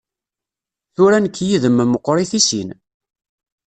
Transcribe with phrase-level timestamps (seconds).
[0.95, 2.69] Tura nekk yid-m meqqrit i sin.